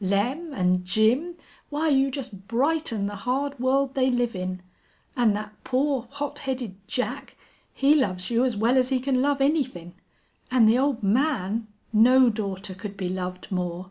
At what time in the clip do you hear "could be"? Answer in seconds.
12.74-13.08